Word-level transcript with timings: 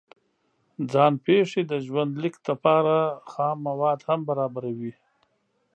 ځان 0.91 1.13
پېښې 1.25 1.61
د 1.71 1.73
ژوند 1.85 2.11
لیک 2.23 2.35
لپاره 2.49 2.95
خام 3.31 3.57
مواد 3.67 3.99
هم 4.09 4.19
برابروي. 4.29 4.93